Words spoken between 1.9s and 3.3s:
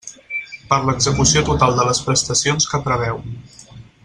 les prestacions que preveu.